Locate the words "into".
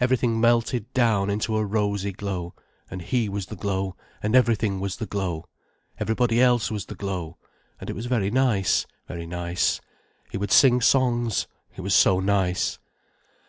1.28-1.56